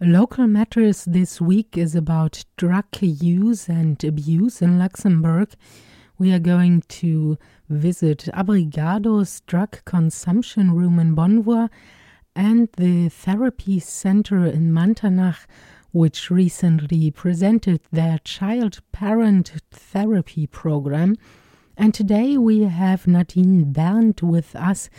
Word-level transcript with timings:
Local 0.00 0.46
Matters 0.46 1.04
this 1.06 1.40
week 1.40 1.76
is 1.76 1.96
about 1.96 2.44
drug 2.56 2.84
use 3.00 3.68
and 3.68 4.02
abuse 4.04 4.62
in 4.62 4.78
Luxembourg. 4.78 5.50
We 6.16 6.32
are 6.32 6.38
going 6.38 6.82
to 6.82 7.36
visit 7.68 8.28
Abrigado's 8.32 9.40
drug 9.40 9.84
consumption 9.84 10.70
room 10.70 11.00
in 11.00 11.16
Bonnevoie 11.16 11.68
and 12.36 12.68
the 12.76 13.08
therapy 13.08 13.80
center 13.80 14.46
in 14.46 14.72
Manternach, 14.72 15.48
which 15.90 16.30
recently 16.30 17.10
presented 17.10 17.80
their 17.90 18.20
child 18.20 18.78
parent 18.92 19.50
therapy 19.72 20.46
program. 20.46 21.16
And 21.76 21.92
today 21.92 22.38
we 22.38 22.62
have 22.62 23.08
Nadine 23.08 23.72
Berndt 23.72 24.22
with 24.22 24.54
us. 24.54 24.90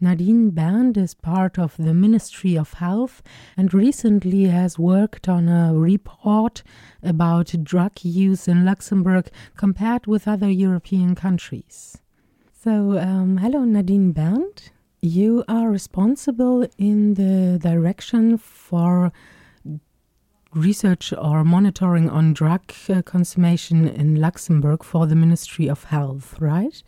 Nadine 0.00 0.50
Berndt 0.50 0.96
is 0.96 1.14
part 1.14 1.58
of 1.58 1.76
the 1.76 1.94
Ministry 1.94 2.56
of 2.56 2.74
Health 2.74 3.22
and 3.56 3.72
recently 3.72 4.44
has 4.44 4.78
worked 4.78 5.28
on 5.28 5.48
a 5.48 5.72
report 5.74 6.62
about 7.02 7.54
drug 7.62 7.92
use 8.02 8.48
in 8.48 8.64
Luxembourg 8.64 9.30
compared 9.56 10.06
with 10.06 10.26
other 10.26 10.50
European 10.50 11.14
countries. 11.14 11.98
So, 12.52 12.98
um, 12.98 13.38
hello, 13.38 13.64
Nadine 13.64 14.12
Berndt. 14.12 14.70
You 15.00 15.44
are 15.48 15.70
responsible 15.70 16.66
in 16.78 17.14
the 17.14 17.58
direction 17.58 18.38
for 18.38 19.12
research 20.54 21.12
or 21.12 21.44
monitoring 21.44 22.08
on 22.08 22.32
drug 22.32 22.72
uh, 22.88 23.02
consumption 23.02 23.86
in 23.88 24.20
Luxembourg 24.20 24.82
for 24.82 25.06
the 25.06 25.16
Ministry 25.16 25.68
of 25.68 25.84
Health, 25.84 26.40
right? 26.40 26.82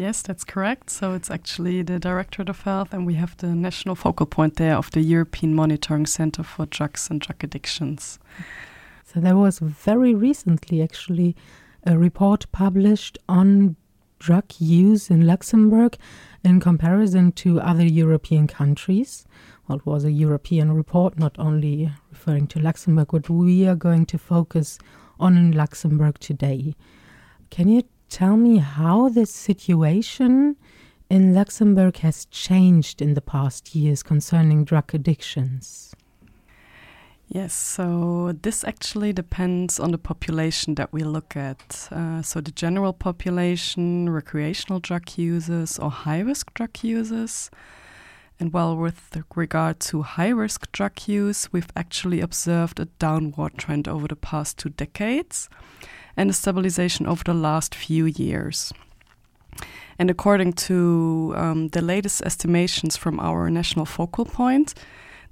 Yes, 0.00 0.22
that's 0.22 0.44
correct. 0.44 0.88
So 0.88 1.12
it's 1.12 1.30
actually 1.30 1.82
the 1.82 1.98
Directorate 1.98 2.48
of 2.48 2.62
Health, 2.62 2.94
and 2.94 3.06
we 3.06 3.16
have 3.16 3.36
the 3.36 3.48
national 3.48 3.94
focal 3.94 4.24
point 4.24 4.56
there 4.56 4.74
of 4.74 4.90
the 4.92 5.02
European 5.02 5.54
Monitoring 5.54 6.06
Center 6.06 6.42
for 6.42 6.64
Drugs 6.64 7.10
and 7.10 7.20
Drug 7.20 7.44
Addictions. 7.44 8.18
So 9.04 9.20
there 9.20 9.36
was 9.36 9.58
very 9.58 10.14
recently 10.14 10.80
actually 10.82 11.36
a 11.86 11.98
report 11.98 12.50
published 12.50 13.18
on 13.28 13.76
drug 14.18 14.46
use 14.58 15.10
in 15.10 15.26
Luxembourg 15.26 15.98
in 16.42 16.60
comparison 16.60 17.32
to 17.32 17.60
other 17.60 17.84
European 17.84 18.46
countries. 18.46 19.26
Well, 19.68 19.76
it 19.80 19.84
was 19.84 20.06
a 20.06 20.10
European 20.10 20.72
report, 20.72 21.18
not 21.18 21.38
only 21.38 21.92
referring 22.10 22.46
to 22.46 22.58
Luxembourg, 22.58 23.08
but 23.12 23.28
we 23.28 23.66
are 23.68 23.74
going 23.74 24.06
to 24.06 24.16
focus 24.16 24.78
on 25.18 25.36
in 25.36 25.52
Luxembourg 25.52 26.18
today. 26.20 26.74
Can 27.50 27.68
you 27.68 27.82
tell 28.10 28.36
me 28.36 28.58
how 28.58 29.08
this 29.08 29.30
situation 29.30 30.56
in 31.08 31.32
Luxembourg 31.32 31.96
has 31.98 32.26
changed 32.26 33.00
in 33.00 33.14
the 33.14 33.20
past 33.20 33.74
years 33.74 34.02
concerning 34.02 34.64
drug 34.64 34.94
addictions? 34.94 35.94
Yes, 37.28 37.54
so 37.54 38.32
this 38.42 38.64
actually 38.64 39.12
depends 39.12 39.78
on 39.78 39.92
the 39.92 39.98
population 39.98 40.74
that 40.74 40.92
we 40.92 41.04
look 41.04 41.36
at. 41.36 41.88
Uh, 41.92 42.22
so, 42.22 42.40
the 42.40 42.50
general 42.50 42.92
population, 42.92 44.10
recreational 44.10 44.80
drug 44.80 45.16
users, 45.16 45.78
or 45.78 45.92
high 45.92 46.18
risk 46.18 46.52
drug 46.54 46.82
users. 46.82 47.48
And 48.40 48.52
while 48.52 48.76
with 48.76 49.16
regard 49.36 49.78
to 49.80 50.02
high 50.02 50.30
risk 50.30 50.72
drug 50.72 51.06
use, 51.06 51.52
we've 51.52 51.70
actually 51.76 52.20
observed 52.20 52.80
a 52.80 52.86
downward 52.86 53.56
trend 53.58 53.86
over 53.86 54.08
the 54.08 54.16
past 54.16 54.58
two 54.58 54.70
decades 54.70 55.48
and 56.20 56.28
a 56.28 56.34
stabilization 56.34 57.06
over 57.06 57.24
the 57.24 57.32
last 57.32 57.74
few 57.74 58.04
years. 58.04 58.74
And 59.98 60.10
according 60.10 60.52
to 60.68 61.32
um, 61.34 61.68
the 61.68 61.80
latest 61.80 62.20
estimations 62.22 62.94
from 62.94 63.18
our 63.18 63.48
national 63.48 63.86
focal 63.86 64.26
point, 64.26 64.74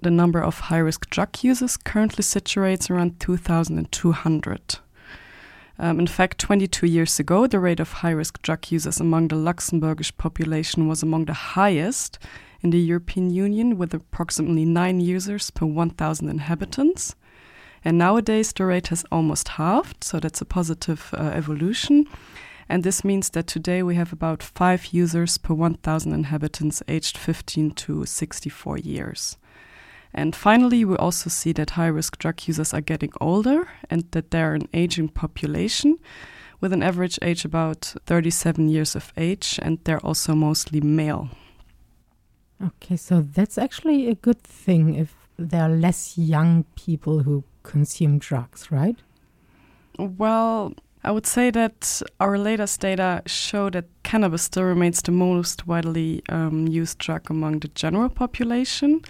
the 0.01 0.11
number 0.11 0.41
of 0.41 0.61
high 0.61 0.79
risk 0.79 1.11
drug 1.11 1.45
users 1.45 1.77
currently 1.77 2.23
situates 2.23 2.89
around 2.89 3.21
2,200. 3.21 4.79
Um, 5.79 6.01
in 6.01 6.07
fact, 6.07 6.39
22 6.39 6.87
years 6.87 7.21
ago, 7.21 7.47
the 7.47 7.61
rate 7.61 7.81
of 7.81 7.93
high 7.93 8.17
risk 8.23 8.41
drug 8.41 8.71
users 8.71 8.99
among 8.99 9.29
the 9.29 9.37
Luxembourgish 9.37 10.17
population 10.17 10.89
was 10.89 11.03
among 11.03 11.27
the 11.27 11.35
highest 11.35 12.19
in 12.63 12.71
the 12.71 12.81
European 12.81 13.29
Union, 13.29 13.77
with 13.77 13.93
approximately 13.93 14.65
9 14.65 15.01
users 15.01 15.51
per 15.51 15.67
1,000 15.67 16.31
inhabitants. 16.31 17.15
And 17.85 17.99
nowadays, 17.99 18.53
the 18.53 18.67
rate 18.67 18.89
has 18.89 19.05
almost 19.11 19.49
halved, 19.49 20.05
so 20.05 20.21
that's 20.21 20.41
a 20.41 20.45
positive 20.45 21.15
uh, 21.17 21.31
evolution. 21.35 22.07
And 22.69 22.83
this 22.83 23.05
means 23.05 23.31
that 23.31 23.47
today 23.47 23.83
we 23.83 23.95
have 23.95 24.13
about 24.13 24.43
five 24.43 24.93
users 24.93 25.39
per 25.39 25.55
1,000 25.55 26.13
inhabitants 26.13 26.83
aged 26.87 27.17
15 27.17 27.71
to 27.73 28.05
64 28.05 28.79
years. 28.79 29.39
And 30.13 30.35
finally, 30.35 30.85
we 30.85 30.97
also 30.97 31.31
see 31.31 31.53
that 31.53 31.71
high 31.71 31.87
risk 31.87 32.19
drug 32.19 32.47
users 32.47 32.75
are 32.75 32.81
getting 32.81 33.13
older 33.21 33.69
and 33.91 34.05
that 34.11 34.31
they're 34.31 34.55
an 34.55 34.69
aging 34.75 35.09
population 35.09 35.99
with 36.61 36.73
an 36.73 36.83
average 36.83 37.19
age 37.23 37.45
about 37.45 37.95
37 38.07 38.69
years 38.69 38.97
of 38.97 39.13
age, 39.17 39.59
and 39.63 39.79
they're 39.85 40.05
also 40.05 40.35
mostly 40.35 40.81
male. 40.81 41.31
Okay, 42.61 42.97
so 42.97 43.21
that's 43.21 43.57
actually 43.57 44.09
a 44.09 44.15
good 44.15 44.43
thing 44.43 44.95
if 44.95 45.15
there 45.39 45.63
are 45.63 45.69
less 45.69 46.19
young 46.19 46.65
people 46.75 47.23
who 47.23 47.45
consume 47.69 48.19
drugs, 48.19 48.73
right? 48.73 48.97
Well, 49.99 50.73
I 51.05 51.13
would 51.13 51.27
say 51.27 51.51
that 51.51 52.03
our 52.19 52.39
latest 52.39 52.81
data 52.81 53.23
show 53.27 53.71
that 53.71 53.85
cannabis 54.03 54.43
still 54.43 54.65
remains 54.65 55.03
the 55.03 55.13
most 55.13 55.67
widely 55.67 56.23
um, 56.29 56.67
used 56.67 56.99
drug 56.99 57.31
among 57.31 57.61
the 57.61 57.69
general 57.69 58.09
population 58.09 59.03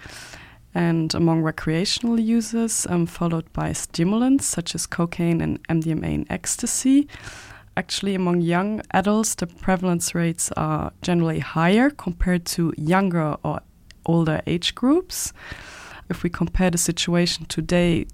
and 0.75 1.15
among 1.15 1.41
recreational 1.41 2.19
users, 2.19 2.85
um, 2.89 3.05
followed 3.07 3.51
by 3.53 3.73
stimulants 3.73 4.45
such 4.45 4.75
as 4.75 4.85
cocaine 4.85 5.41
and 5.41 5.67
MDMA 5.67 6.13
and 6.13 6.27
ecstasy. 6.29 7.07
Actually, 7.75 8.13
among 8.13 8.41
young 8.41 8.81
adults, 8.91 9.35
the 9.35 9.47
prevalence 9.47 10.13
rates 10.13 10.51
are 10.57 10.91
generally 11.01 11.39
higher 11.39 11.89
compared 11.89 12.45
to 12.45 12.73
younger 12.77 13.35
or 13.43 13.61
older 14.05 14.41
age 14.45 14.75
groups. 14.75 15.33
If 16.09 16.23
we 16.23 16.29
compare 16.29 16.69
the 16.69 16.77
situation 16.77 17.45
today 17.45 18.05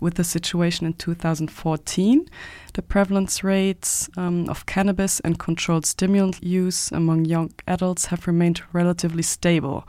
with 0.00 0.14
the 0.14 0.24
situation 0.24 0.86
in 0.86 0.92
2014, 0.94 2.28
the 2.74 2.82
prevalence 2.82 3.42
rates 3.42 4.08
um, 4.16 4.48
of 4.48 4.66
cannabis 4.66 5.20
and 5.20 5.38
controlled 5.38 5.86
stimulant 5.86 6.42
use 6.42 6.92
among 6.92 7.24
young 7.24 7.52
adults 7.66 8.06
have 8.06 8.26
remained 8.26 8.62
relatively 8.72 9.22
stable. 9.22 9.84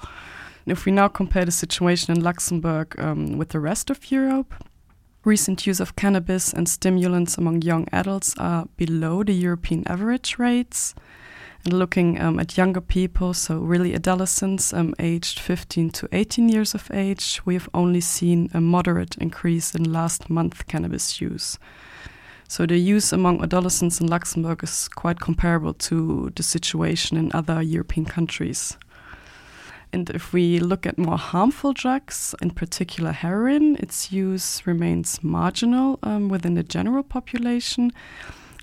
And 0.65 0.71
if 0.71 0.85
we 0.85 0.91
now 0.91 1.07
compare 1.07 1.45
the 1.45 1.51
situation 1.51 2.15
in 2.15 2.23
Luxembourg 2.23 2.95
um, 2.99 3.37
with 3.37 3.49
the 3.49 3.59
rest 3.59 3.89
of 3.89 4.11
Europe, 4.11 4.53
recent 5.25 5.67
use 5.67 5.79
of 5.79 5.95
cannabis 5.95 6.53
and 6.53 6.67
stimulants 6.67 7.37
among 7.37 7.61
young 7.61 7.87
adults 7.91 8.35
are 8.37 8.67
below 8.77 9.23
the 9.23 9.33
European 9.33 9.87
average 9.87 10.39
rates 10.39 10.95
and 11.65 11.73
looking 11.73 12.19
um, 12.19 12.39
at 12.39 12.57
younger 12.57 12.81
people, 12.81 13.33
so 13.33 13.59
really 13.59 13.93
adolescents 13.93 14.73
um, 14.73 14.93
aged 14.99 15.39
15 15.39 15.89
to 15.91 16.09
18 16.11 16.49
years 16.49 16.73
of 16.73 16.89
age, 16.91 17.41
we 17.45 17.53
have 17.53 17.69
only 17.73 18.01
seen 18.01 18.49
a 18.53 18.61
moderate 18.61 19.17
increase 19.17 19.75
in 19.75 19.91
last 19.91 20.29
month 20.29 20.67
cannabis 20.67 21.19
use. 21.19 21.59
So 22.47 22.65
the 22.65 22.77
use 22.77 23.13
among 23.13 23.43
adolescents 23.43 24.01
in 24.01 24.07
Luxembourg 24.07 24.63
is 24.63 24.87
quite 24.87 25.19
comparable 25.19 25.73
to 25.75 26.31
the 26.35 26.43
situation 26.43 27.17
in 27.17 27.31
other 27.33 27.61
European 27.61 28.05
countries. 28.05 28.75
And 29.91 30.09
if 30.11 30.33
we 30.33 30.59
look 30.59 30.85
at 30.85 30.97
more 30.97 31.17
harmful 31.17 31.73
drugs, 31.73 32.35
in 32.41 32.51
particular 32.51 33.11
heroin, 33.11 33.75
its 33.77 34.11
use 34.11 34.65
remains 34.65 35.23
marginal 35.23 35.99
um, 36.03 36.29
within 36.29 36.53
the 36.53 36.63
general 36.63 37.03
population. 37.03 37.91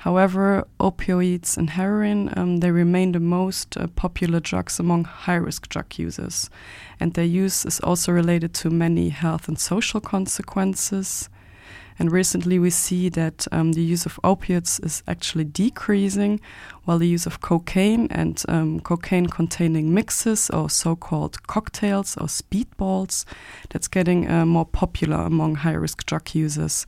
However, 0.07 0.69
opioids 0.79 1.57
and 1.57 1.71
heroin, 1.71 2.33
um, 2.37 2.59
they 2.59 2.71
remain 2.71 3.11
the 3.11 3.19
most 3.19 3.77
uh, 3.77 3.89
popular 3.97 4.39
drugs 4.39 4.79
among 4.79 5.03
high-risk 5.03 5.69
drug 5.69 5.99
users. 5.99 6.49
And 7.01 7.13
their 7.13 7.25
use 7.25 7.67
is 7.67 7.81
also 7.81 8.13
related 8.13 8.55
to 8.55 8.71
many 8.71 9.09
health 9.09 9.49
and 9.49 9.59
social 9.59 10.01
consequences. 10.01 11.29
And 11.99 12.13
recently 12.13 12.61
we 12.61 12.71
see 12.71 13.09
that 13.09 13.49
um, 13.51 13.73
the 13.73 13.83
use 13.83 14.07
of 14.07 14.21
opiates 14.23 14.79
is 14.79 15.03
actually 15.09 15.43
decreasing, 15.43 16.41
while 16.85 17.01
the 17.01 17.09
use 17.09 17.27
of 17.27 17.41
cocaine 17.41 18.07
and 18.13 18.41
um, 18.49 18.79
cocaine 18.79 19.27
containing 19.27 19.93
mixes 19.93 20.51
or 20.51 20.71
so-called 20.71 21.49
cocktails 21.49 22.17
or 22.17 22.29
speedballs, 22.29 23.25
that's 23.71 23.89
getting 23.89 24.31
uh, 24.31 24.47
more 24.47 24.67
popular 24.67 25.17
among 25.17 25.57
high-risk 25.57 26.07
drug 26.07 26.33
users. 26.33 26.87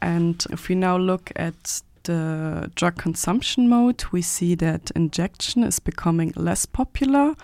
And 0.00 0.44
if 0.50 0.68
we 0.68 0.76
now 0.76 0.96
look 0.96 1.32
at 1.34 1.82
the 2.06 2.70
drug 2.74 2.96
consumption 2.96 3.68
mode, 3.68 4.04
we 4.12 4.22
see 4.22 4.54
that 4.56 4.90
injection 4.96 5.62
is 5.62 5.78
becoming 5.78 6.32
less 6.36 6.66
popular. 6.66 7.34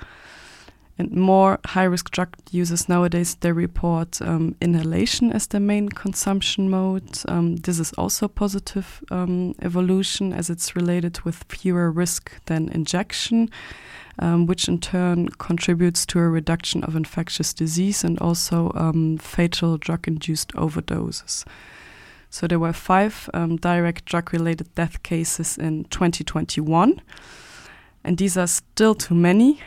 And 0.99 1.11
more 1.13 1.59
high 1.65 1.85
risk 1.85 2.11
drug 2.11 2.37
users 2.51 2.89
nowadays, 2.89 3.35
they 3.37 3.51
report 3.53 4.21
um, 4.23 4.55
inhalation 4.61 5.33
as 5.33 5.47
their 5.47 5.61
main 5.61 5.89
consumption 5.89 6.69
mode. 6.69 7.19
Um, 7.29 7.57
this 7.57 7.79
is 7.79 7.93
also 7.95 8.27
a 8.27 8.29
positive 8.29 9.03
um, 9.11 9.55
evolution 9.63 10.33
as 10.33 10.51
it's 10.51 10.77
related 10.77 11.21
with 11.23 11.45
fewer 11.49 11.91
risk 11.91 12.33
than 12.45 12.69
injection, 12.69 13.49
um, 14.19 14.47
which 14.47 14.69
in 14.69 14.79
turn 14.79 15.29
contributes 15.31 16.05
to 16.07 16.19
a 16.19 16.29
reduction 16.29 16.85
of 16.85 16.95
infectious 16.95 17.55
disease 17.55 18.05
and 18.05 18.19
also 18.19 18.71
um, 18.75 19.19
fatal 19.19 19.79
drug 19.79 20.07
induced 20.07 20.53
overdoses. 20.53 21.45
So 22.33 22.47
there 22.47 22.59
were 22.59 22.73
five 22.73 23.29
um, 23.35 23.57
direct 23.57 24.07
drug 24.07 24.33
related 24.33 24.75
death 24.75 25.03
cases 25.03 25.59
in 25.59 25.85
2021. 25.85 27.01
And 28.05 28.17
these 28.17 28.37
are 28.37 28.47
still 28.47 28.95
too 28.95 29.15
many 29.15 29.61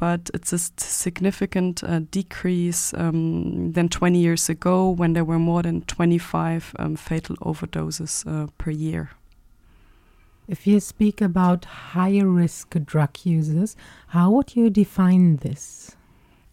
but 0.00 0.30
it's 0.32 0.52
a 0.54 0.58
significant 0.58 1.84
uh, 1.84 2.00
decrease 2.10 2.94
um, 2.94 3.72
than 3.72 3.86
20 3.90 4.18
years 4.18 4.48
ago 4.48 4.88
when 4.88 5.12
there 5.12 5.26
were 5.26 5.38
more 5.38 5.62
than 5.62 5.82
25 5.82 6.74
um, 6.78 6.96
fatal 6.96 7.36
overdoses 7.36 8.26
uh, 8.26 8.46
per 8.56 8.70
year. 8.70 9.10
If 10.48 10.66
you 10.66 10.80
speak 10.80 11.20
about 11.20 11.66
higher 11.66 12.26
risk 12.26 12.74
drug 12.86 13.18
users, 13.24 13.76
how 14.08 14.30
would 14.30 14.56
you 14.56 14.70
define 14.70 15.36
this? 15.36 15.96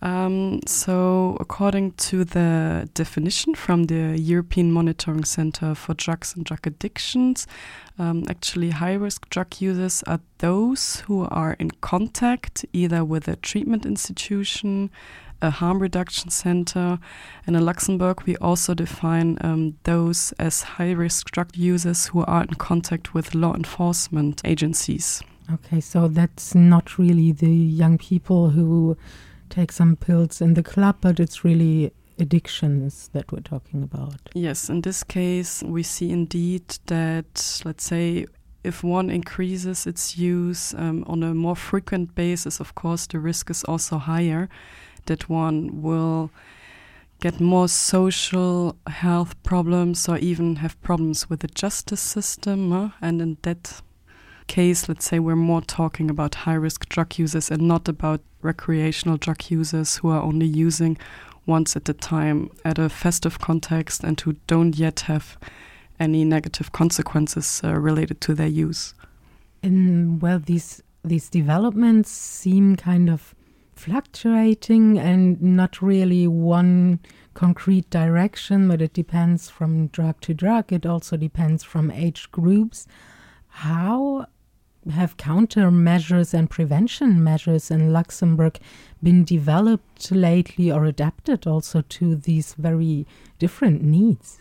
Um, 0.02 0.60
so, 0.68 1.38
according 1.40 1.94
to 1.94 2.24
the 2.24 2.88
definition 2.94 3.56
from 3.56 3.86
the 3.86 4.18
European 4.20 4.72
Monitoring 4.72 5.26
Center 5.26 5.74
for 5.74 5.96
Drugs 5.96 6.36
and 6.36 6.46
Drug 6.46 6.68
Addictions, 6.68 7.48
um, 7.98 8.24
actually, 8.30 8.70
high 8.70 8.94
risk 8.94 9.28
drug 9.30 9.60
users 9.60 10.04
are 10.04 10.20
those 10.38 10.98
who 11.08 11.28
are 11.32 11.54
in 11.54 11.72
contact 11.82 12.64
either 12.74 13.04
with 13.04 13.28
a 13.28 13.38
treatment 13.38 13.88
institution, 13.88 14.92
a 15.42 15.50
harm 15.50 15.80
reduction 15.80 16.30
center, 16.30 17.00
and 17.48 17.56
in 17.56 17.66
Luxembourg, 17.66 18.22
we 18.28 18.36
also 18.38 18.76
define 18.76 19.40
um, 19.42 19.78
those 19.84 20.32
as 20.38 20.62
high 20.62 20.92
risk 20.92 21.32
drug 21.32 21.56
users 21.58 22.08
who 22.08 22.24
are 22.26 22.44
in 22.44 22.54
contact 22.56 23.16
with 23.16 23.34
law 23.34 23.56
enforcement 23.56 24.42
agencies. 24.46 25.24
Okay, 25.52 25.80
so 25.80 26.08
that's 26.08 26.54
not 26.54 27.00
really 27.00 27.32
the 27.32 27.50
young 27.50 27.98
people 27.98 28.50
who 28.50 28.98
take 29.58 29.72
some 29.72 29.96
pills 29.96 30.42
in 30.42 30.54
the 30.54 30.64
club, 30.64 30.98
but 31.02 31.20
it's 31.20 31.44
really 31.44 31.92
addictions 32.20 33.10
that 33.14 33.32
we're 33.32 33.50
talking 33.54 33.82
about. 33.84 34.20
Yes, 34.34 34.70
in 34.70 34.82
this 34.82 35.04
case, 35.04 35.64
we 35.64 35.84
see 35.84 36.12
indeed 36.12 36.78
that, 36.86 37.62
let's 37.66 37.84
say, 37.84 38.26
if 38.64 38.84
one 38.84 39.10
increases 39.10 39.88
its 39.88 40.18
use 40.18 40.74
um, 40.76 41.04
on 41.08 41.24
a 41.24 41.34
more 41.34 41.56
frequent 41.56 42.14
basis, 42.16 42.60
of 42.60 42.76
course, 42.76 43.08
the 43.08 43.20
risk 43.20 43.50
is 43.50 43.64
also 43.64 43.98
higher 43.98 44.50
that 45.06 45.30
one 45.30 45.82
will 45.82 46.30
get 47.20 47.40
more 47.40 47.68
social 47.68 48.76
health 48.88 49.42
problems 49.44 50.08
or 50.08 50.18
even 50.20 50.58
have 50.58 50.80
problems 50.82 51.30
with 51.30 51.40
the 51.40 51.48
justice 51.48 52.02
system. 52.02 52.72
Uh, 52.72 52.90
and 53.02 53.22
in 53.22 53.38
that 53.42 53.82
case, 54.48 54.90
let's 54.90 55.06
say 55.06 55.20
we're 55.20 55.36
more 55.36 55.62
talking 55.62 56.10
about 56.10 56.36
high 56.36 56.54
risk 56.56 56.90
drug 56.90 57.18
users 57.18 57.52
and 57.52 57.62
not 57.62 57.88
about 57.88 58.22
recreational 58.42 59.18
drug 59.18 59.50
users 59.50 59.98
who 59.98 60.10
are 60.10 60.22
only 60.22 60.46
using 60.46 60.98
once 61.46 61.76
at 61.76 61.90
a 61.90 61.94
time 61.94 62.50
at 62.66 62.78
a 62.78 62.90
festive 62.90 63.40
context 63.40 64.04
and 64.04 64.20
who 64.22 64.34
don't 64.48 64.78
yet 64.78 65.02
have 65.02 65.38
any 66.00 66.24
negative 66.24 66.72
consequences 66.72 67.62
uh, 67.64 67.74
related 67.74 68.22
to 68.22 68.34
their 68.34 68.48
use. 68.48 68.94
And 69.64 70.22
well, 70.22 70.40
these 70.40 70.84
these 71.04 71.30
developments 71.30 72.12
seem 72.12 72.76
kind 72.76 73.10
of 73.10 73.34
fluctuating 73.76 74.98
and 75.00 75.42
not 75.42 75.82
really 75.82 76.28
one 76.28 77.00
concrete 77.34 77.90
direction, 77.90 78.68
but 78.68 78.82
it 78.82 78.94
depends 78.94 79.50
from 79.50 79.88
drug 79.88 80.20
to 80.22 80.34
drug. 80.34 80.74
It 80.74 80.86
also 80.86 81.16
depends 81.16 81.64
from 81.64 81.92
age 81.92 82.32
groups. 82.32 82.88
How 83.48 84.26
have 84.92 85.18
countermeasures 85.18 86.34
and 86.34 86.50
prevention 86.50 87.24
measures 87.24 87.72
in 87.72 87.94
Luxembourg 87.94 88.60
been 89.02 89.24
developed 89.24 90.12
lately 90.12 90.72
or 90.72 90.86
adapted 90.86 91.46
also 91.48 91.82
to 91.82 92.16
these 92.16 92.54
very 92.56 93.06
different 93.40 93.84
needs? 93.84 94.40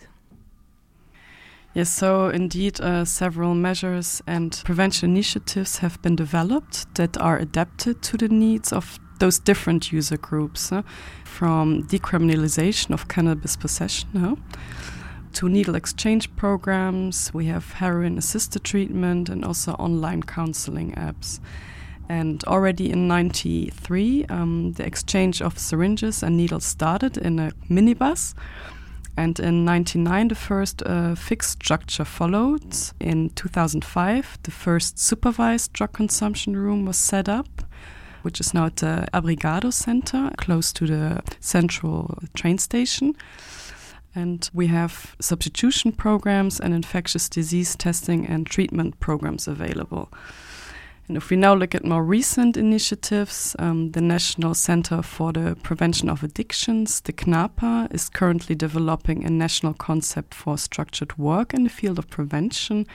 Yes, 1.75 1.91
so 1.91 2.29
indeed, 2.31 2.81
uh, 2.81 3.05
several 3.05 3.55
measures 3.55 4.23
and 4.27 4.63
prevention 4.65 5.11
initiatives 5.11 5.79
have 5.79 6.01
been 6.01 6.17
developed 6.17 6.95
that 6.95 7.19
are 7.19 7.37
adapted 7.37 8.01
to 8.01 8.17
the 8.17 8.29
needs 8.29 8.73
of 8.73 8.99
those 9.19 9.39
different 9.39 9.93
user 9.93 10.17
groups, 10.17 10.73
uh, 10.73 10.83
from 11.25 11.83
decriminalization 11.85 12.93
of 12.93 13.09
cannabis 13.09 13.57
possession. 13.57 14.09
Uh, 14.17 14.37
to 15.37 15.51
needle 15.51 15.75
exchange 15.75 16.35
programs, 16.37 17.31
we 17.35 17.45
have 17.45 17.73
heroin 17.73 18.17
assisted 18.17 18.65
treatment, 18.65 19.29
and 19.29 19.45
also 19.45 19.73
online 19.73 20.23
counseling 20.23 20.93
apps. 20.93 21.41
And 22.09 22.43
already 22.45 22.91
in 22.91 23.07
93, 23.07 24.25
um, 24.31 24.73
the 24.73 24.87
exchange 24.87 25.43
of 25.43 25.59
syringes 25.59 26.23
and 26.23 26.39
needles 26.39 26.65
started 26.65 27.19
in 27.19 27.39
a 27.39 27.53
minibus. 27.69 28.33
And 29.19 29.39
in 29.39 29.67
99, 29.67 30.29
the 30.29 30.35
first 30.35 30.83
uh, 30.87 31.15
fixed 31.15 31.51
structure 31.63 32.07
followed. 32.07 32.75
In 32.99 33.29
2005, 33.31 34.39
the 34.43 34.51
first 34.51 34.99
supervised 34.99 35.75
drug 35.75 35.93
consumption 35.93 36.57
room 36.57 36.87
was 36.87 36.97
set 36.97 37.29
up, 37.29 37.63
which 38.23 38.41
is 38.41 38.55
now 38.55 38.67
at 38.67 38.77
the 38.77 39.07
Abrigado 39.13 39.69
Center, 39.69 40.31
close 40.39 40.73
to 40.73 40.87
the 40.87 41.23
central 41.41 42.19
train 42.35 42.57
station. 42.57 43.15
And 44.17 44.49
we 44.55 44.69
have 44.69 45.15
substitution 45.21 45.93
programs 45.93 46.59
and 46.59 46.73
infectious 46.73 47.29
disease 47.29 47.77
testing 47.77 48.27
and 48.27 48.47
treatment 48.47 48.99
programs 48.99 49.47
available. 49.47 50.11
And 51.09 51.17
if 51.17 51.31
we 51.31 51.37
now 51.37 51.55
look 51.55 51.75
at 51.75 51.85
more 51.85 52.03
recent 52.03 52.57
initiatives, 52.57 53.55
um, 53.59 53.93
the 53.93 54.01
National 54.01 54.55
Center 54.55 55.03
for 55.03 55.33
the 55.33 55.57
Prevention 55.63 56.09
of 56.09 56.25
Addictions, 56.25 57.01
the 57.01 57.13
CNAPA, 57.13 57.95
is 57.95 58.09
currently 58.09 58.55
developing 58.55 59.25
a 59.25 59.31
national 59.31 59.75
concept 59.75 60.35
for 60.35 60.59
structured 60.59 61.17
work 61.17 61.55
in 61.55 61.63
the 61.63 61.71
field 61.71 61.99
of 61.99 62.11
prevention 62.11 62.87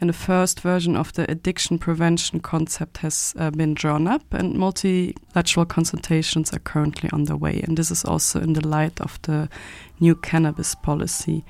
and 0.00 0.08
the 0.10 0.14
first 0.14 0.60
version 0.60 0.96
of 0.96 1.12
the 1.12 1.30
addiction 1.30 1.78
prevention 1.78 2.40
concept 2.40 2.98
has 2.98 3.32
uh, 3.38 3.50
been 3.50 3.74
drawn 3.74 4.06
up, 4.06 4.34
and 4.34 4.54
multilateral 4.54 5.66
consultations 5.66 6.52
are 6.52 6.58
currently 6.58 7.08
underway. 7.12 7.60
And 7.62 7.76
this 7.76 7.90
is 7.90 8.04
also 8.04 8.40
in 8.40 8.54
the 8.54 8.66
light 8.66 9.00
of 9.00 9.20
the 9.22 9.48
new 10.00 10.16
cannabis 10.16 10.74
policy. 10.74 11.44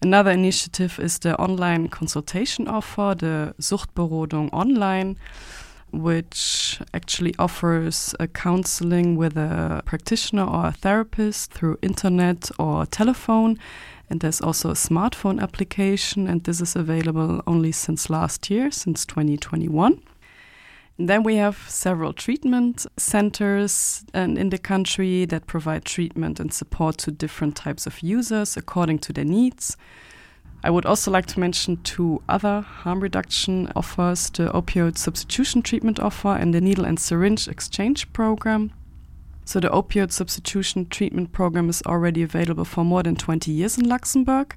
Another 0.00 0.30
initiative 0.30 0.98
is 1.00 1.18
the 1.18 1.36
online 1.38 1.88
consultation 1.88 2.68
offer, 2.68 3.14
the 3.18 3.54
Suchtberodung 3.60 4.48
Online, 4.52 5.16
which 5.90 6.80
actually 6.94 7.34
offers 7.38 8.14
a 8.20 8.28
counseling 8.28 9.16
with 9.16 9.36
a 9.36 9.82
practitioner 9.84 10.44
or 10.44 10.66
a 10.66 10.72
therapist 10.72 11.52
through 11.52 11.78
internet 11.82 12.50
or 12.58 12.86
telephone 12.86 13.58
and 14.10 14.20
there's 14.20 14.40
also 14.40 14.70
a 14.70 14.74
smartphone 14.74 15.40
application, 15.40 16.26
and 16.26 16.44
this 16.44 16.60
is 16.60 16.74
available 16.74 17.42
only 17.46 17.72
since 17.72 18.08
last 18.08 18.50
year, 18.50 18.70
since 18.70 19.04
2021. 19.04 20.02
Then 21.00 21.22
we 21.22 21.36
have 21.36 21.56
several 21.68 22.12
treatment 22.12 22.84
centers 22.96 24.04
in 24.14 24.48
the 24.50 24.58
country 24.58 25.26
that 25.26 25.46
provide 25.46 25.84
treatment 25.84 26.40
and 26.40 26.52
support 26.52 26.98
to 26.98 27.12
different 27.12 27.54
types 27.54 27.86
of 27.86 28.02
users 28.02 28.56
according 28.56 28.98
to 29.00 29.12
their 29.12 29.24
needs. 29.24 29.76
I 30.64 30.70
would 30.70 30.84
also 30.84 31.12
like 31.12 31.26
to 31.26 31.38
mention 31.38 31.76
two 31.84 32.20
other 32.28 32.62
harm 32.62 32.98
reduction 32.98 33.70
offers 33.76 34.28
the 34.30 34.48
opioid 34.48 34.98
substitution 34.98 35.62
treatment 35.62 36.00
offer 36.00 36.34
and 36.34 36.52
the 36.52 36.60
needle 36.60 36.84
and 36.84 36.98
syringe 36.98 37.46
exchange 37.46 38.12
program. 38.12 38.72
So 39.44 39.60
the 39.60 39.68
opioid 39.68 40.10
substitution 40.10 40.86
treatment 40.86 41.30
program 41.30 41.68
is 41.68 41.80
already 41.86 42.22
available 42.24 42.64
for 42.64 42.84
more 42.84 43.04
than 43.04 43.14
20 43.14 43.52
years 43.52 43.78
in 43.78 43.88
Luxembourg, 43.88 44.56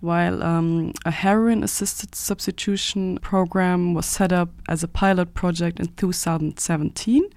while 0.00 0.42
um, 0.42 0.92
a 1.04 1.10
heroin 1.10 1.62
assisted 1.62 2.14
substitution 2.14 3.18
program 3.18 3.94
was 3.94 4.06
set 4.06 4.32
up 4.32 4.50
as 4.68 4.82
a 4.82 4.88
pilot 4.88 5.34
project 5.34 5.80
in 5.80 5.86
2017. 5.96 7.28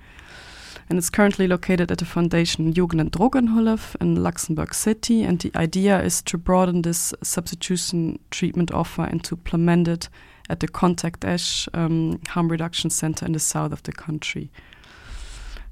And 0.89 0.97
it's 0.97 1.09
currently 1.09 1.47
located 1.47 1.89
at 1.89 1.99
the 1.99 2.05
Foundation 2.05 2.73
Jugend- 2.73 2.99
und 2.99 3.11
Drogenhilfe 3.13 3.95
in 4.01 4.21
Luxembourg 4.21 4.73
City. 4.73 5.23
And 5.23 5.39
the 5.39 5.51
idea 5.55 6.01
is 6.01 6.21
to 6.23 6.37
broaden 6.37 6.81
this 6.81 7.13
substitution 7.23 8.19
treatment 8.29 8.71
offer 8.73 9.03
and 9.03 9.23
to 9.23 9.35
implement 9.35 9.87
it 9.87 10.09
at 10.49 10.59
the 10.59 10.67
Contact 10.67 11.23
Esch 11.23 11.69
um, 11.73 12.19
Harm 12.27 12.49
Reduction 12.49 12.89
Center 12.89 13.25
in 13.25 13.31
the 13.31 13.39
south 13.39 13.71
of 13.71 13.83
the 13.83 13.93
country. 13.93 14.51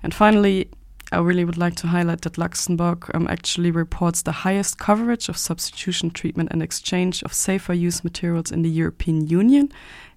And 0.01 0.13
finally, 0.13 0.69
I 1.11 1.17
really 1.17 1.43
would 1.43 1.57
like 1.57 1.75
to 1.77 1.87
highlight 1.87 2.21
that 2.21 2.37
Luxembourg 2.37 3.09
um, 3.15 3.27
actually 3.27 3.71
reports 3.71 4.21
the 4.21 4.31
highest 4.31 4.77
coverage 4.77 5.27
of 5.27 5.37
substitution 5.37 6.11
treatment 6.11 6.49
and 6.51 6.61
exchange 6.61 7.23
of 7.23 7.33
safer 7.33 7.73
use 7.73 8.03
materials 8.03 8.51
in 8.51 8.61
the 8.61 8.69
European 8.69 9.25
Union 9.27 9.71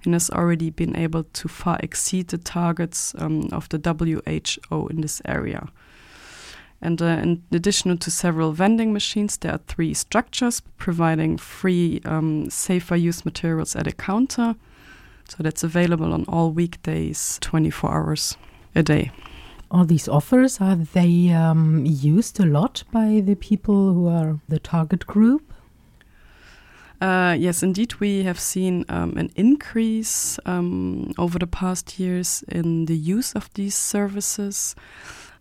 and 0.05 0.13
has 0.13 0.29
already 0.29 0.69
been 0.69 0.95
able 0.95 1.25
to 1.25 1.49
far 1.49 1.79
exceed 1.81 2.29
the 2.29 2.37
targets 2.37 3.15
um, 3.19 3.49
of 3.53 3.71
the 3.71 3.79
WHO 3.79 4.89
in 4.89 5.01
this 5.01 5.23
area. 5.25 5.67
And 6.83 7.01
uh, 7.01 7.07
in 7.23 7.43
addition 7.53 7.97
to 7.97 8.11
several 8.11 8.53
vending 8.53 8.93
machines, 8.93 9.39
there 9.39 9.53
are 9.53 9.61
three 9.69 9.95
structures 9.95 10.61
providing 10.77 11.39
free, 11.39 12.03
um, 12.05 12.51
safer 12.51 12.97
use 12.97 13.25
materials 13.25 13.75
at 13.77 13.87
a 13.87 13.93
counter. 13.93 14.57
So 15.29 15.43
that's 15.43 15.63
available 15.63 16.13
on 16.13 16.25
all 16.29 16.51
weekdays, 16.51 17.39
24 17.41 17.91
hours 17.91 18.37
a 18.75 18.83
day. 18.83 19.11
All 19.73 19.87
these 19.87 20.07
offers 20.07 20.61
are 20.61 20.77
they 20.77 21.31
um, 21.31 21.87
used 21.87 22.39
a 22.39 22.45
lot 22.45 22.85
by 22.93 23.23
the 23.25 23.35
people 23.37 23.95
who 23.95 24.07
are 24.07 24.39
the 24.47 24.59
target 24.59 25.07
group? 25.07 25.55
Uh, 27.01 27.35
yes, 27.39 27.63
indeed, 27.63 27.95
we 27.95 28.23
have 28.25 28.39
seen 28.39 28.85
um, 28.91 29.17
an 29.17 29.31
increase 29.35 30.39
um, 30.45 31.15
over 31.17 31.39
the 31.39 31.47
past 31.47 31.99
years 31.99 32.45
in 32.49 32.85
the 32.85 32.97
use 32.97 33.33
of 33.33 33.49
these 33.55 33.75
services, 33.75 34.77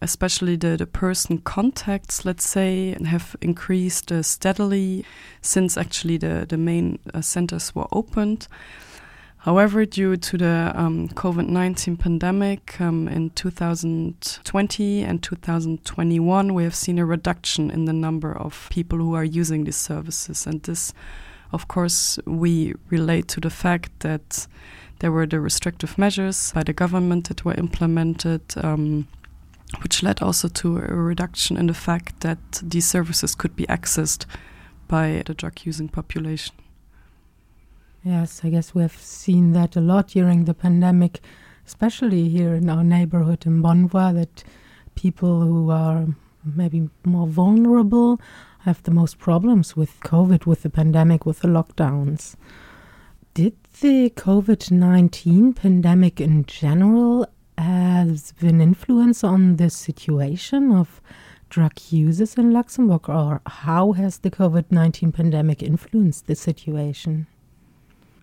especially 0.01 0.55
the, 0.55 0.77
the 0.77 0.87
person 0.87 1.37
contacts, 1.39 2.23
let's 2.23 2.47
say, 2.47 2.95
have 3.05 3.35
increased 3.41 4.13
uh, 4.13 4.23
steadily 4.23 5.03
since 5.41 5.75
actually 5.75 6.15
the, 6.15 6.45
the 6.47 6.57
main 6.57 6.99
uh, 7.13 7.19
centers 7.19 7.75
were 7.75 7.87
opened. 7.91 8.47
However, 9.41 9.85
due 9.85 10.17
to 10.17 10.37
the 10.37 10.71
um, 10.75 11.07
COVID 11.09 11.47
19 11.47 11.97
pandemic 11.97 12.79
um, 12.79 13.07
in 13.07 13.31
2020 13.31 15.01
and 15.01 15.23
2021, 15.23 16.53
we 16.53 16.63
have 16.63 16.75
seen 16.75 16.99
a 16.99 17.05
reduction 17.07 17.71
in 17.71 17.85
the 17.85 17.93
number 17.93 18.37
of 18.37 18.67
people 18.69 18.99
who 18.99 19.15
are 19.15 19.23
using 19.23 19.63
these 19.63 19.77
services. 19.77 20.45
And 20.45 20.61
this, 20.61 20.93
of 21.51 21.67
course, 21.67 22.19
we 22.27 22.75
relate 22.91 23.29
to 23.29 23.39
the 23.39 23.49
fact 23.49 24.01
that 24.01 24.45
there 24.99 25.11
were 25.11 25.25
the 25.25 25.39
restrictive 25.39 25.97
measures 25.97 26.51
by 26.53 26.61
the 26.61 26.73
government 26.73 27.27
that 27.29 27.43
were 27.43 27.55
implemented. 27.55 28.41
Um, 28.57 29.07
which 29.81 30.03
led 30.03 30.21
also 30.21 30.49
to 30.49 30.79
a 30.79 30.81
reduction 30.81 31.55
in 31.55 31.67
the 31.67 31.73
fact 31.73 32.19
that 32.19 32.61
these 32.61 32.85
services 32.85 33.33
could 33.33 33.55
be 33.55 33.65
accessed 33.67 34.25
by 34.89 35.23
the 35.25 35.33
drug 35.33 35.61
using 35.63 35.87
population. 35.87 36.53
Yes, 38.03 38.41
I 38.43 38.49
guess 38.49 38.73
we 38.73 38.81
have 38.81 38.95
seen 38.95 39.51
that 39.51 39.75
a 39.75 39.79
lot 39.79 40.07
during 40.07 40.45
the 40.45 40.55
pandemic, 40.55 41.19
especially 41.67 42.29
here 42.29 42.55
in 42.55 42.67
our 42.67 42.83
neighborhood 42.83 43.45
in 43.45 43.61
Bonnevoie, 43.61 44.15
that 44.15 44.43
people 44.95 45.41
who 45.41 45.69
are 45.69 46.07
maybe 46.43 46.89
more 47.05 47.27
vulnerable 47.27 48.19
have 48.61 48.81
the 48.83 48.91
most 48.91 49.19
problems 49.19 49.75
with 49.75 49.99
COVID, 49.99 50.47
with 50.47 50.63
the 50.63 50.69
pandemic, 50.71 51.27
with 51.27 51.41
the 51.41 51.47
lockdowns. 51.47 52.35
Did 53.35 53.55
the 53.81 54.09
COVID 54.09 54.71
19 54.71 55.53
pandemic 55.53 56.19
in 56.19 56.45
general 56.45 57.27
have 57.55 58.33
an 58.39 58.61
influence 58.61 59.23
on 59.23 59.57
the 59.57 59.69
situation 59.69 60.71
of 60.71 61.01
drug 61.49 61.73
users 61.91 62.33
in 62.33 62.49
Luxembourg, 62.49 63.07
or 63.07 63.41
how 63.45 63.91
has 63.91 64.17
the 64.17 64.31
COVID 64.31 64.65
19 64.71 65.11
pandemic 65.11 65.61
influenced 65.61 66.25
the 66.25 66.35
situation? 66.35 67.27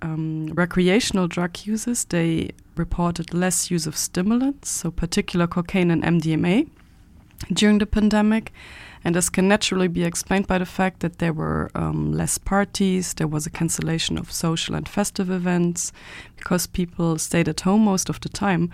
Um, 0.03 0.47
recreational 0.55 1.29
drug 1.29 1.67
users, 1.67 2.05
they 2.05 2.51
reported 2.77 3.35
less 3.35 3.71
use 3.71 3.87
of 3.87 3.97
stimulants, 3.97 4.71
so 4.71 4.91
particular 4.91 5.47
cocaine 5.47 5.91
and 5.91 6.03
MDMA, 6.03 6.69
during 7.53 7.79
the 7.79 7.87
pandemic. 7.87 8.53
And 9.05 9.15
this 9.15 9.31
can 9.31 9.49
naturally 9.49 9.89
be 9.89 10.05
explained 10.05 10.49
by 10.49 10.59
the 10.59 10.67
fact 10.67 11.01
that 11.01 11.19
there 11.19 11.33
were 11.33 11.71
um, 11.75 12.13
less 12.13 12.37
parties, 12.37 13.15
there 13.15 13.29
was 13.29 13.47
a 13.47 13.51
cancellation 13.51 14.19
of 14.19 14.33
social 14.33 14.75
and 14.75 14.89
festive 14.89 15.31
events, 15.31 15.93
because 16.37 16.67
people 16.67 17.19
stayed 17.19 17.49
at 17.49 17.61
home 17.61 17.83
most 17.83 18.09
of 18.09 18.21
the 18.21 18.29
time. 18.29 18.71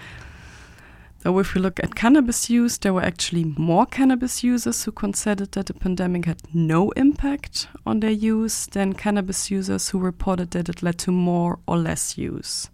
So 1.25 1.39
if 1.39 1.55
we 1.55 1.61
look 1.63 1.81
at 1.83 1.95
cannabis 1.95 2.51
use, 2.51 2.77
there 2.77 2.93
were 2.93 3.03
actually 3.03 3.45
more 3.57 3.87
cannabis 3.87 4.45
users 4.45 4.85
who 4.85 4.93
considered 4.93 5.53
that 5.53 5.67
the 5.67 5.73
pandemic 5.73 6.27
had 6.27 6.43
no 6.53 6.91
impact 6.91 7.67
on 7.87 8.01
their 8.01 8.11
use 8.11 8.67
than 8.67 8.93
cannabis 8.93 9.51
users 9.51 9.89
who 9.89 9.99
reported 9.99 10.51
that 10.51 10.69
it 10.69 10.83
led 10.83 10.99
to 10.99 11.11
more 11.11 11.61
or 11.67 11.79
less 11.79 12.19
use. 12.19 12.69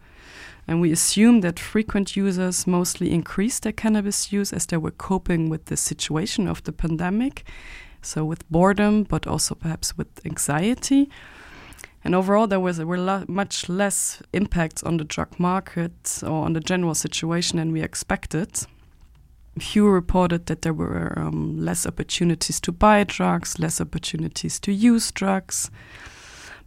And 0.67 0.81
we 0.81 0.91
assume 0.91 1.43
that 1.43 1.61
frequent 1.61 2.17
users 2.17 2.67
mostly 2.67 3.13
increased 3.13 3.63
their 3.63 3.73
cannabis 3.73 4.33
use 4.33 4.53
as 4.53 4.67
they 4.67 4.79
were 4.79 4.91
coping 4.91 5.49
with 5.49 5.67
the 5.67 5.77
situation 5.77 6.49
of 6.49 6.65
the 6.65 6.73
pandemic, 6.73 7.45
so 8.03 8.25
with 8.25 8.51
boredom, 8.51 9.05
but 9.05 9.29
also 9.29 9.55
perhaps 9.55 9.97
with 9.97 10.09
anxiety. 10.27 11.09
And 12.03 12.15
overall, 12.15 12.47
there 12.47 12.61
was 12.61 12.79
were 12.81 13.25
much 13.29 13.69
less 13.69 14.23
impacts 14.33 14.83
on 14.83 14.97
the 14.97 15.05
drug 15.05 15.39
market 15.39 16.23
or 16.23 16.45
on 16.45 16.55
the 16.55 16.61
general 16.61 16.95
situation 16.95 17.59
than 17.59 17.73
we 17.73 17.83
expected. 17.83 18.67
Few 19.59 19.87
reported 19.89 20.47
that 20.47 20.63
there 20.63 20.73
were 20.73 21.13
um, 21.19 21.59
less 21.59 21.87
opportunities 21.87 22.61
to 22.61 22.73
buy 22.73 23.05
drugs, 23.05 23.59
less 23.59 23.81
opportunities 23.81 24.59
to 24.61 24.73
use 24.73 25.11
drugs, 25.11 25.71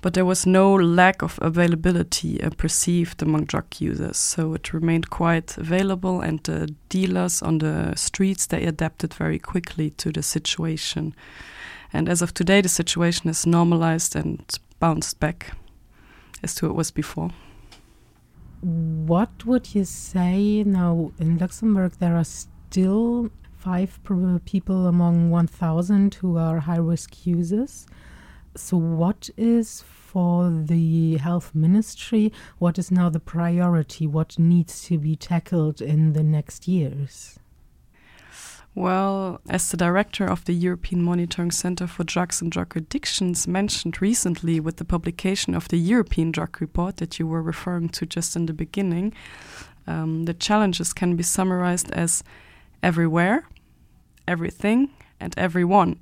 but 0.01 0.13
there 0.13 0.25
was 0.25 0.45
no 0.45 0.75
lack 0.75 1.23
of 1.23 1.39
availability 1.41 2.43
uh, 2.43 2.49
perceived 2.51 3.23
among 3.23 3.45
drug 3.45 3.65
users. 3.79 4.17
So 4.17 4.53
it 4.53 4.73
remained 4.73 5.09
quite 5.09 5.57
available, 5.57 6.21
and 6.21 6.43
the 6.43 6.75
dealers 6.89 7.41
on 7.41 7.59
the 7.59 7.95
streets 7.95 8.45
they 8.45 8.65
adapted 8.65 9.13
very 9.13 9.39
quickly 9.39 9.89
to 9.91 10.11
the 10.11 10.21
situation. 10.21 11.15
And 11.93 12.09
as 12.09 12.21
of 12.21 12.33
today, 12.33 12.61
the 12.61 12.69
situation 12.69 13.29
is 13.29 13.47
normalized 13.47 14.15
and 14.15 14.43
bounced 14.83 15.17
back 15.17 15.53
as 16.43 16.53
to 16.55 16.65
it 16.65 16.75
was 16.75 16.91
before. 16.91 17.29
What 18.59 19.45
would 19.45 19.73
you 19.73 19.85
say 19.85 20.61
now 20.65 21.13
in 21.17 21.37
Luxembourg? 21.37 21.93
There 21.99 22.17
are 22.17 22.25
still 22.25 23.29
five 23.55 23.97
uh, 24.09 24.39
people 24.43 24.87
among 24.87 25.29
1,000 25.29 26.15
who 26.15 26.37
are 26.37 26.59
high 26.59 26.83
risk 26.93 27.25
users. 27.25 27.87
So, 28.57 28.75
what 28.75 29.29
is 29.37 29.81
for 29.81 30.49
the 30.49 31.15
health 31.15 31.55
ministry? 31.55 32.33
What 32.59 32.77
is 32.77 32.91
now 32.91 33.09
the 33.09 33.21
priority? 33.21 34.05
What 34.05 34.37
needs 34.37 34.83
to 34.87 34.97
be 34.97 35.15
tackled 35.15 35.81
in 35.81 36.11
the 36.11 36.23
next 36.23 36.67
years? 36.67 37.39
Well, 38.75 39.39
as 39.47 39.69
the 39.69 39.77
director 39.77 40.25
of 40.25 40.45
the 40.45 40.53
European 40.53 41.03
Monitoring 41.03 41.51
Center 41.51 41.85
for 41.85 42.03
Drugs 42.03 42.41
and 42.41 42.51
Drug 42.51 42.75
Addictions 42.75 43.47
mentioned 43.47 44.01
recently 44.01 44.59
with 44.59 44.77
the 44.77 44.85
publication 44.85 45.53
of 45.53 45.67
the 45.67 45.77
European 45.77 46.31
Drug 46.31 46.59
Report 46.59 46.97
that 46.97 47.19
you 47.19 47.27
were 47.27 47.43
referring 47.43 47.89
to 47.89 48.07
just 48.07 48.35
in 48.35 48.47
the 48.47 48.53
beginning, 48.53 49.13
um, 49.85 50.25
the 50.25 50.33
challenges 50.33 50.91
can 50.91 51.15
be 51.15 51.21
summarized 51.21 51.91
as 51.91 52.23
everywhere, 52.81 53.47
everything, 54.27 54.89
and 55.19 55.35
everyone. 55.37 56.01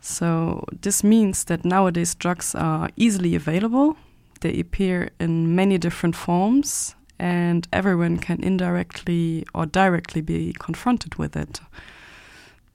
So, 0.00 0.66
this 0.82 1.02
means 1.02 1.44
that 1.44 1.64
nowadays 1.64 2.14
drugs 2.14 2.54
are 2.54 2.90
easily 2.96 3.34
available, 3.34 3.96
they 4.42 4.60
appear 4.60 5.08
in 5.18 5.56
many 5.56 5.78
different 5.78 6.14
forms, 6.14 6.94
and 7.18 7.66
everyone 7.72 8.18
can 8.18 8.42
indirectly 8.42 9.46
or 9.54 9.64
directly 9.64 10.20
be 10.20 10.52
confronted 10.58 11.14
with 11.14 11.34
it. 11.34 11.60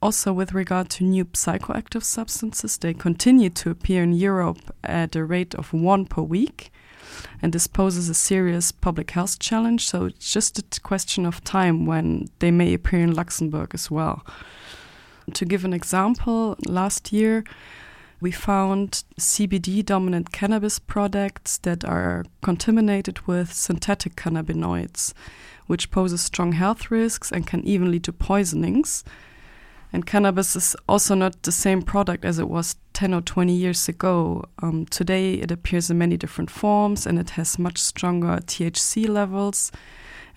Also, 0.02 0.32
with 0.32 0.54
regard 0.54 0.88
to 0.88 1.04
new 1.04 1.26
psychoactive 1.26 2.02
substances, 2.02 2.78
they 2.78 2.94
continue 2.94 3.50
to 3.50 3.70
appear 3.70 4.02
in 4.02 4.14
Europe 4.14 4.74
at 4.82 5.14
a 5.14 5.24
rate 5.24 5.54
of 5.54 5.74
one 5.74 6.06
per 6.06 6.22
week. 6.22 6.72
And 7.42 7.52
this 7.52 7.66
poses 7.66 8.08
a 8.08 8.14
serious 8.14 8.72
public 8.72 9.10
health 9.10 9.38
challenge. 9.38 9.86
So 9.86 10.06
it's 10.06 10.32
just 10.32 10.58
a 10.58 10.80
question 10.80 11.26
of 11.26 11.44
time 11.44 11.84
when 11.84 12.28
they 12.38 12.50
may 12.50 12.72
appear 12.72 13.00
in 13.00 13.14
Luxembourg 13.14 13.72
as 13.74 13.90
well. 13.90 14.24
To 15.34 15.44
give 15.44 15.66
an 15.66 15.74
example, 15.74 16.56
last 16.66 17.12
year 17.12 17.44
we 18.20 18.30
found 18.30 19.04
CBD 19.18 19.84
dominant 19.84 20.32
cannabis 20.32 20.78
products 20.78 21.58
that 21.58 21.84
are 21.84 22.24
contaminated 22.42 23.20
with 23.26 23.52
synthetic 23.52 24.14
cannabinoids, 24.16 25.12
which 25.66 25.90
poses 25.90 26.22
strong 26.22 26.52
health 26.52 26.90
risks 26.90 27.30
and 27.30 27.46
can 27.46 27.62
even 27.64 27.90
lead 27.90 28.04
to 28.04 28.12
poisonings. 28.12 29.04
And 29.92 30.06
cannabis 30.06 30.54
is 30.54 30.76
also 30.88 31.14
not 31.14 31.42
the 31.42 31.52
same 31.52 31.82
product 31.82 32.24
as 32.24 32.38
it 32.38 32.48
was 32.48 32.76
10 32.92 33.12
or 33.12 33.20
20 33.20 33.52
years 33.52 33.88
ago. 33.88 34.44
Um, 34.62 34.86
today, 34.86 35.34
it 35.34 35.50
appears 35.50 35.90
in 35.90 35.98
many 35.98 36.16
different 36.16 36.50
forms 36.50 37.06
and 37.06 37.18
it 37.18 37.30
has 37.30 37.58
much 37.58 37.78
stronger 37.78 38.38
THC 38.46 39.08
levels. 39.08 39.72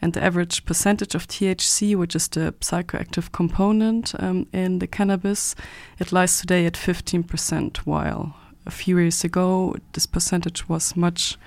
And 0.01 0.13
the 0.13 0.23
average 0.23 0.65
percentage 0.65 1.15
of 1.15 1.27
THC, 1.27 1.95
which 1.95 2.15
is 2.15 2.27
the 2.27 2.53
psychoactive 2.59 3.31
component 3.31 4.13
um, 4.19 4.47
in 4.51 4.79
the 4.79 4.87
cannabis, 4.87 5.55
it 5.99 6.11
lies 6.11 6.41
today 6.41 6.65
at 6.65 6.73
15%, 6.73 7.77
while 7.77 8.35
a 8.65 8.71
few 8.71 8.97
years 8.99 9.23
ago, 9.23 9.75
this 9.93 10.05
percentage 10.05 10.67
was 10.67 10.97
much 10.97 11.37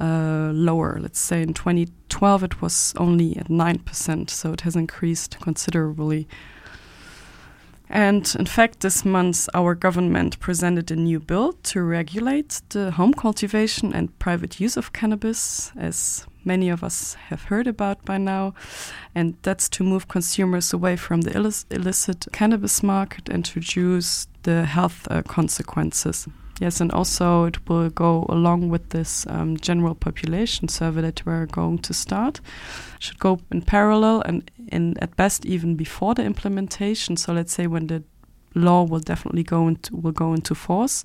uh, 0.00 0.50
lower. 0.54 0.98
Let's 1.00 1.18
say 1.18 1.42
in 1.42 1.54
2012, 1.54 2.44
it 2.44 2.62
was 2.62 2.94
only 2.96 3.36
at 3.36 3.48
9%, 3.48 4.30
so 4.30 4.52
it 4.52 4.62
has 4.62 4.74
increased 4.74 5.38
considerably. 5.40 6.26
And 7.92 8.34
in 8.38 8.46
fact, 8.46 8.80
this 8.80 9.04
month, 9.04 9.50
our 9.52 9.74
government 9.74 10.40
presented 10.40 10.90
a 10.90 10.96
new 10.96 11.20
bill 11.20 11.52
to 11.64 11.82
regulate 11.82 12.62
the 12.70 12.90
home 12.92 13.12
cultivation 13.12 13.92
and 13.92 14.18
private 14.18 14.58
use 14.58 14.78
of 14.78 14.94
cannabis, 14.94 15.70
as 15.76 16.26
many 16.42 16.70
of 16.70 16.82
us 16.82 17.14
have 17.28 17.44
heard 17.44 17.66
about 17.66 18.02
by 18.06 18.16
now. 18.16 18.54
And 19.14 19.36
that's 19.42 19.68
to 19.68 19.84
move 19.84 20.08
consumers 20.08 20.72
away 20.72 20.96
from 20.96 21.20
the 21.20 21.36
illicit 21.70 22.26
cannabis 22.32 22.82
market 22.82 23.28
and 23.28 23.44
to 23.44 23.60
reduce 23.60 24.26
the 24.44 24.64
health 24.64 25.06
uh, 25.10 25.20
consequences. 25.22 26.26
Yes, 26.62 26.80
and 26.80 26.92
also 26.92 27.46
it 27.46 27.68
will 27.68 27.90
go 27.90 28.24
along 28.28 28.68
with 28.68 28.90
this 28.90 29.26
um, 29.26 29.56
general 29.56 29.96
population 29.96 30.68
survey 30.68 31.00
that 31.00 31.26
we're 31.26 31.46
going 31.46 31.78
to 31.78 31.92
start. 31.92 32.40
Should 33.00 33.18
go 33.18 33.40
in 33.50 33.62
parallel 33.62 34.20
and 34.20 34.48
in 34.70 34.96
at 34.98 35.16
best 35.16 35.44
even 35.44 35.74
before 35.74 36.14
the 36.14 36.22
implementation. 36.22 37.16
So 37.16 37.32
let's 37.32 37.52
say 37.52 37.66
when 37.66 37.88
the 37.88 38.04
law 38.54 38.84
will 38.84 39.00
definitely 39.00 39.42
go 39.42 39.66
into 39.66 39.96
will 39.96 40.12
go 40.12 40.34
into 40.34 40.54
force 40.54 41.02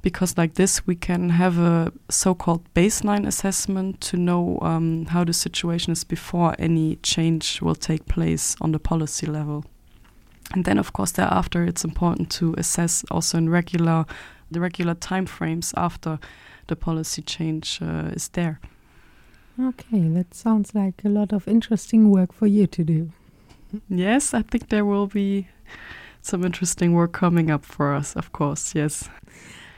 because 0.00 0.38
like 0.38 0.54
this 0.54 0.86
we 0.86 0.94
can 0.94 1.28
have 1.28 1.58
a 1.58 1.92
so-called 2.08 2.62
baseline 2.72 3.26
assessment 3.26 4.00
to 4.00 4.16
know 4.16 4.58
um, 4.62 5.04
how 5.04 5.22
the 5.22 5.34
situation 5.34 5.92
is 5.92 6.02
before 6.02 6.54
any 6.58 6.96
change 7.02 7.60
will 7.60 7.74
take 7.74 8.06
place 8.06 8.56
on 8.62 8.72
the 8.72 8.78
policy 8.78 9.26
level 9.26 9.66
and 10.54 10.64
then 10.64 10.78
of 10.78 10.92
course 10.92 11.12
thereafter 11.12 11.62
it's 11.64 11.84
important 11.84 12.30
to 12.30 12.54
assess 12.56 13.04
also 13.10 13.36
in 13.36 13.48
regular 13.48 14.06
the 14.52 14.60
regular 14.60 14.94
time 14.94 15.26
frames 15.26 15.72
after 15.76 16.18
the 16.66 16.76
policy 16.76 17.22
change 17.22 17.80
uh, 17.82 18.10
is 18.12 18.28
there. 18.28 18.60
Okay, 19.60 20.08
that 20.08 20.34
sounds 20.34 20.74
like 20.74 21.04
a 21.04 21.08
lot 21.08 21.32
of 21.32 21.46
interesting 21.46 22.10
work 22.10 22.32
for 22.32 22.46
you 22.46 22.66
to 22.66 22.84
do. 22.84 23.12
yes, 23.88 24.32
I 24.32 24.42
think 24.42 24.68
there 24.68 24.84
will 24.84 25.06
be 25.06 25.48
some 26.22 26.44
interesting 26.44 26.94
work 26.94 27.12
coming 27.12 27.50
up 27.50 27.64
for 27.64 27.92
us, 27.92 28.16
of 28.16 28.32
course, 28.32 28.74
yes. 28.74 29.08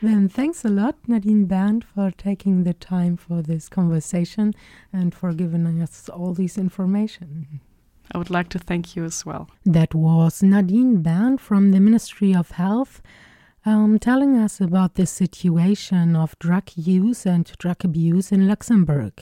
Then 0.02 0.28
thanks 0.28 0.64
a 0.64 0.68
lot, 0.68 0.96
Nadine 1.08 1.46
Berndt, 1.46 1.84
for 1.84 2.10
taking 2.10 2.64
the 2.64 2.74
time 2.74 3.16
for 3.16 3.40
this 3.40 3.68
conversation 3.68 4.52
and 4.92 5.14
for 5.14 5.32
giving 5.32 5.80
us 5.80 6.08
all 6.08 6.34
this 6.34 6.58
information. 6.58 7.60
I 8.12 8.18
would 8.18 8.30
like 8.30 8.50
to 8.50 8.58
thank 8.58 8.94
you 8.94 9.04
as 9.04 9.24
well. 9.24 9.48
That 9.64 9.94
was 9.94 10.42
Nadine 10.42 11.02
Berndt 11.02 11.40
from 11.40 11.70
the 11.70 11.80
Ministry 11.80 12.34
of 12.34 12.52
Health 12.52 13.00
um, 13.66 13.98
telling 13.98 14.36
us 14.36 14.60
about 14.60 14.94
the 14.94 15.06
situation 15.06 16.16
of 16.16 16.38
drug 16.38 16.70
use 16.76 17.26
and 17.26 17.44
drug 17.58 17.84
abuse 17.84 18.30
in 18.30 18.46
Luxembourg. 18.46 19.12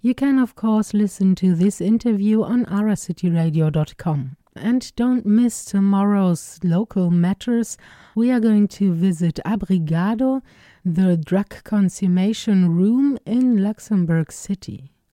You 0.00 0.14
can, 0.14 0.38
of 0.38 0.54
course, 0.54 0.92
listen 0.92 1.34
to 1.36 1.54
this 1.54 1.80
interview 1.80 2.42
on 2.42 2.66
aracityradio.com. 2.66 4.36
And 4.56 4.94
don't 4.94 5.26
miss 5.26 5.64
tomorrow's 5.64 6.60
local 6.62 7.10
matters. 7.10 7.76
We 8.14 8.30
are 8.30 8.38
going 8.38 8.68
to 8.68 8.92
visit 8.92 9.40
Abrigado, 9.44 10.42
the 10.84 11.16
drug 11.16 11.64
consummation 11.64 12.76
room 12.76 13.18
in 13.26 13.62
Luxembourg 13.62 14.30
City. 14.30 14.93